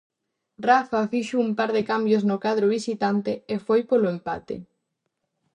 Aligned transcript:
Rafa 0.65 1.01
fixo 1.11 1.35
un 1.43 1.51
par 1.59 1.69
de 1.77 1.83
cambios 1.91 2.23
no 2.29 2.37
cadro 2.45 2.67
visitante 2.77 3.31
e 3.53 3.55
foi 3.65 3.79
polo 3.89 4.07
empate. 4.15 4.55